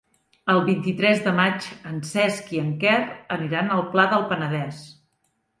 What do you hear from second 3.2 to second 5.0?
aniran al Pla del Penedès.